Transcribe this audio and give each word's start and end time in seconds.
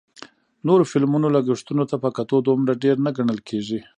نورو 0.67 0.83
فلمونو 0.91 1.27
لګښتونو 1.35 1.83
ته 1.89 1.95
په 2.03 2.09
کتو 2.17 2.37
دومره 2.47 2.73
ډېر 2.83 2.95
نه 3.05 3.11
ګڼل 3.17 3.39
کېږي 3.49 3.79